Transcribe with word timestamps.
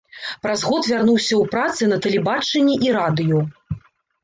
Праз 0.45 0.63
год 0.69 0.89
вярнуўся 0.91 1.35
ў 1.41 1.51
працы 1.53 1.91
на 1.93 2.01
тэлебачанні 2.07 2.75
і 2.89 2.97
радыё. 2.99 3.39